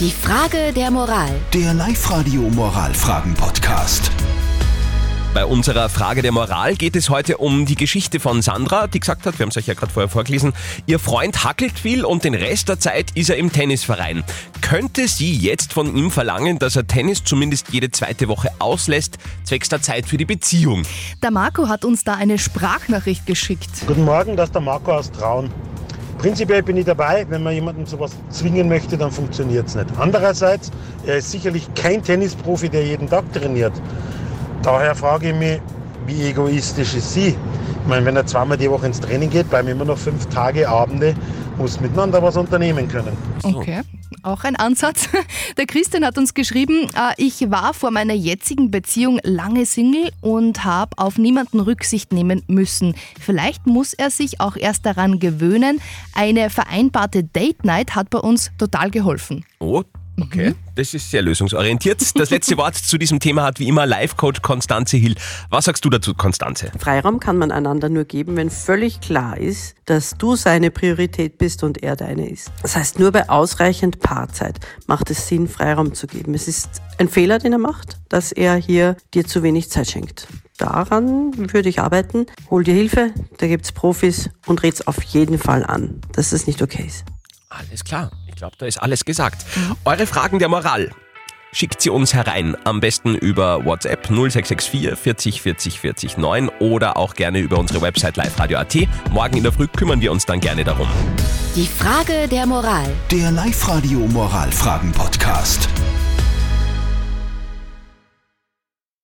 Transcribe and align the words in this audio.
Die 0.00 0.10
Frage 0.10 0.72
der 0.72 0.90
Moral. 0.90 1.30
Der 1.52 1.72
Live-Radio 1.72 2.42
Moralfragen-Podcast. 2.50 4.10
Bei 5.32 5.46
unserer 5.46 5.88
Frage 5.88 6.20
der 6.20 6.32
Moral 6.32 6.74
geht 6.74 6.96
es 6.96 7.10
heute 7.10 7.36
um 7.38 7.64
die 7.64 7.76
Geschichte 7.76 8.18
von 8.18 8.42
Sandra, 8.42 8.88
die 8.88 8.98
gesagt 8.98 9.24
hat, 9.24 9.38
wir 9.38 9.44
haben 9.44 9.50
es 9.50 9.56
euch 9.56 9.68
ja 9.68 9.74
gerade 9.74 9.92
vorher 9.92 10.08
vorgelesen, 10.08 10.52
ihr 10.86 10.98
Freund 10.98 11.44
hackelt 11.44 11.78
viel 11.78 12.04
und 12.04 12.24
den 12.24 12.34
Rest 12.34 12.68
der 12.68 12.80
Zeit 12.80 13.12
ist 13.14 13.30
er 13.30 13.36
im 13.36 13.52
Tennisverein. 13.52 14.24
Könnte 14.62 15.06
sie 15.06 15.32
jetzt 15.32 15.72
von 15.72 15.96
ihm 15.96 16.10
verlangen, 16.10 16.58
dass 16.58 16.74
er 16.74 16.88
Tennis 16.88 17.22
zumindest 17.22 17.68
jede 17.70 17.92
zweite 17.92 18.26
Woche 18.26 18.50
auslässt, 18.58 19.18
zwecks 19.44 19.68
der 19.68 19.80
Zeit 19.80 20.06
für 20.06 20.16
die 20.16 20.24
Beziehung? 20.24 20.82
Der 21.22 21.30
Marco 21.30 21.68
hat 21.68 21.84
uns 21.84 22.02
da 22.02 22.14
eine 22.14 22.38
Sprachnachricht 22.38 23.26
geschickt. 23.26 23.70
Guten 23.86 24.04
Morgen, 24.04 24.36
das 24.36 24.48
ist 24.48 24.54
der 24.54 24.62
Marco 24.62 24.92
aus 24.92 25.12
Traun. 25.12 25.52
Prinzipiell 26.18 26.62
bin 26.62 26.76
ich 26.76 26.84
dabei, 26.84 27.26
wenn 27.28 27.42
man 27.42 27.54
jemanden 27.54 27.86
zu 27.86 27.98
was 28.00 28.12
zwingen 28.30 28.68
möchte, 28.68 28.96
dann 28.96 29.10
funktioniert 29.10 29.66
es 29.66 29.74
nicht. 29.74 29.88
Andererseits, 29.98 30.70
er 31.06 31.16
ist 31.16 31.30
sicherlich 31.30 31.68
kein 31.74 32.02
Tennisprofi, 32.02 32.68
der 32.68 32.84
jeden 32.84 33.08
Tag 33.08 33.30
trainiert. 33.32 33.72
Daher 34.62 34.94
frage 34.94 35.30
ich 35.30 35.34
mich, 35.34 35.60
wie 36.06 36.28
egoistisch 36.28 36.94
ist 36.94 37.12
sie? 37.12 37.28
Ich 37.28 37.88
meine, 37.88 38.06
wenn 38.06 38.16
er 38.16 38.24
zweimal 38.26 38.56
die 38.56 38.70
Woche 38.70 38.86
ins 38.86 39.00
Training 39.00 39.28
geht, 39.28 39.50
bleiben 39.50 39.68
immer 39.68 39.84
noch 39.84 39.98
fünf 39.98 40.26
Tage, 40.26 40.68
Abende, 40.68 41.14
muss 41.58 41.80
miteinander 41.80 42.22
was 42.22 42.36
unternehmen 42.36 42.88
können. 42.88 43.16
Okay, 43.42 43.80
auch 44.22 44.44
ein 44.44 44.56
Ansatz. 44.56 45.08
Der 45.56 45.66
Christian 45.66 46.04
hat 46.04 46.18
uns 46.18 46.34
geschrieben, 46.34 46.88
äh, 46.94 47.14
ich 47.16 47.50
war 47.50 47.74
vor 47.74 47.90
meiner 47.90 48.14
jetzigen 48.14 48.70
Beziehung 48.70 49.20
lange 49.22 49.66
Single 49.66 50.10
und 50.20 50.64
habe 50.64 50.96
auf 50.96 51.18
niemanden 51.18 51.60
Rücksicht 51.60 52.12
nehmen 52.12 52.42
müssen. 52.46 52.94
Vielleicht 53.20 53.66
muss 53.66 53.94
er 53.94 54.10
sich 54.10 54.40
auch 54.40 54.56
erst 54.56 54.86
daran 54.86 55.18
gewöhnen. 55.18 55.80
Eine 56.14 56.50
vereinbarte 56.50 57.24
Date 57.24 57.64
Night 57.64 57.94
hat 57.94 58.10
bei 58.10 58.18
uns 58.18 58.50
total 58.58 58.90
geholfen. 58.90 59.44
Oh, 59.58 59.82
okay. 60.20 60.54
Das 60.74 60.94
ist 60.94 61.10
sehr 61.10 61.22
lösungsorientiert. 61.22 62.00
Das 62.18 62.30
letzte 62.30 62.56
Wort 62.56 62.74
zu 62.74 62.98
diesem 62.98 63.20
Thema 63.20 63.44
hat 63.44 63.58
wie 63.60 63.68
immer 63.68 63.86
Live-Coach 63.86 64.42
Konstanze 64.42 64.96
Hill. 64.96 65.14
Was 65.50 65.66
sagst 65.66 65.84
du 65.84 65.90
dazu, 65.90 66.14
Konstanze? 66.14 66.70
Freiraum 66.78 67.20
kann 67.20 67.38
man 67.38 67.52
einander 67.52 67.88
nur 67.88 68.04
geben, 68.04 68.36
wenn 68.36 68.50
völlig 68.50 69.00
klar 69.00 69.36
ist, 69.38 69.76
dass 69.84 70.16
du 70.16 70.36
seine 70.36 70.70
Priorität 70.70 71.38
bist 71.38 71.62
und 71.62 71.82
er 71.82 71.96
deine 71.96 72.28
ist. 72.28 72.50
Das 72.62 72.76
heißt, 72.76 72.98
nur 72.98 73.12
bei 73.12 73.28
ausreichend 73.28 74.00
Paarzeit 74.00 74.58
macht 74.86 75.10
es 75.10 75.28
Sinn, 75.28 75.48
Freiraum 75.48 75.94
zu 75.94 76.06
geben. 76.06 76.34
Es 76.34 76.48
ist 76.48 76.82
ein 76.98 77.08
Fehler, 77.08 77.38
den 77.38 77.52
er 77.52 77.58
macht, 77.58 77.98
dass 78.08 78.32
er 78.32 78.56
hier 78.56 78.96
dir 79.14 79.26
zu 79.26 79.42
wenig 79.42 79.70
Zeit 79.70 79.90
schenkt. 79.90 80.28
Daran 80.56 81.52
würde 81.52 81.68
ich 81.68 81.80
arbeiten. 81.80 82.26
Hol 82.50 82.62
dir 82.62 82.74
Hilfe, 82.74 83.12
da 83.38 83.46
gibt's 83.46 83.72
Profis 83.72 84.30
und 84.46 84.62
red's 84.62 84.86
auf 84.86 85.02
jeden 85.02 85.38
Fall 85.38 85.64
an, 85.64 86.00
dass 86.12 86.32
es 86.32 86.46
nicht 86.46 86.62
okay 86.62 86.84
ist. 86.86 87.04
Alles 87.48 87.84
klar. 87.84 88.10
Ich 88.34 88.38
glaube, 88.38 88.56
da 88.58 88.66
ist 88.66 88.78
alles 88.82 89.04
gesagt. 89.04 89.46
Eure 89.84 90.06
Fragen 90.06 90.40
der 90.40 90.48
Moral. 90.48 90.90
Schickt 91.52 91.80
sie 91.80 91.90
uns 91.90 92.14
herein. 92.14 92.56
Am 92.64 92.80
besten 92.80 93.14
über 93.14 93.64
WhatsApp 93.64 94.08
0664 94.08 94.98
40 94.98 95.40
40 95.40 95.78
40 95.78 96.16
9 96.18 96.48
oder 96.58 96.96
auch 96.96 97.14
gerne 97.14 97.38
über 97.38 97.58
unsere 97.58 97.80
Website 97.80 98.16
liveradio.at. 98.16 98.74
Morgen 99.12 99.36
in 99.36 99.44
der 99.44 99.52
Früh 99.52 99.68
kümmern 99.68 100.00
wir 100.00 100.10
uns 100.10 100.26
dann 100.26 100.40
gerne 100.40 100.64
darum. 100.64 100.88
Die 101.54 101.68
Frage 101.68 102.26
der 102.26 102.46
Moral. 102.46 102.90
Der 103.12 103.30
Live-Radio 103.30 104.00
Moralfragen-Podcast. 104.00 105.68